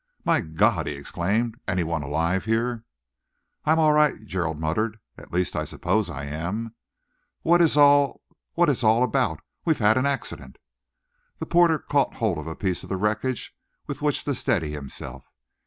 [0.25, 1.59] "My God!" he exclaimed.
[1.67, 2.85] "Any one alive here?"
[3.65, 6.73] "I'm all right," Gerald muttered, "at least, I suppose I am.
[7.43, 8.23] What's it all
[8.55, 9.41] what's it all about?
[9.63, 10.57] We've had an accident."
[11.37, 15.27] The porter caught hold of a piece of the wreckage with which to steady himself.